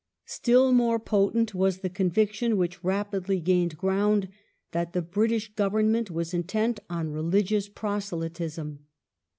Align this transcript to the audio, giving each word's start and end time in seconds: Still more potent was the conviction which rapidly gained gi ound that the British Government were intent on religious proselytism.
Still 0.25 0.71
more 0.71 0.97
potent 0.99 1.53
was 1.53 1.81
the 1.81 1.87
conviction 1.91 2.57
which 2.57 2.83
rapidly 2.83 3.39
gained 3.39 3.77
gi 3.79 3.87
ound 3.89 4.29
that 4.71 4.93
the 4.93 5.01
British 5.03 5.53
Government 5.53 6.09
were 6.09 6.25
intent 6.33 6.79
on 6.89 7.11
religious 7.11 7.69
proselytism. 7.69 8.79